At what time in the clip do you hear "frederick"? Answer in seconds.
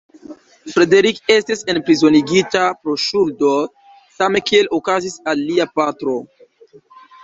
0.75-1.29